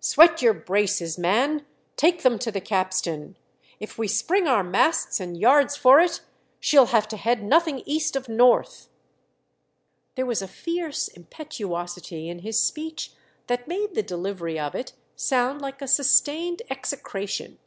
[0.00, 1.66] Sweat your braces, man!
[1.98, 3.36] Take them to the capstan!
[3.78, 6.22] If we spring our masts and yards for it
[6.58, 8.88] she'll have to head nothing east of north!"
[10.14, 13.12] There was a fierce impetuosity in his speech
[13.46, 17.58] that made the delivery of it sound like a sustained execration.